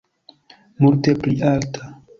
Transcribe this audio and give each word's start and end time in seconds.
Multe 0.85 1.17
pli 1.21 1.39
alta. 1.55 1.83